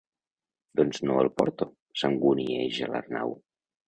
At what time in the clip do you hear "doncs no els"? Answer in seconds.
0.79-1.33